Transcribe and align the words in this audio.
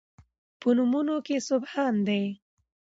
په 0.59 0.69
نومونو 0.77 1.15
کې 1.25 1.37
سبحان 1.49 1.93
دی 2.07 2.23